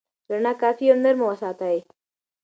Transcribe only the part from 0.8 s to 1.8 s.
او نرمه وساتئ.